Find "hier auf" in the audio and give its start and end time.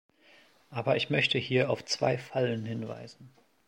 1.37-1.85